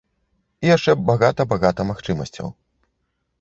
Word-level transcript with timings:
І 0.65 0.71
яшчэ 0.71 0.95
багата-багата 1.09 1.85
магчымасцяў. 1.91 2.47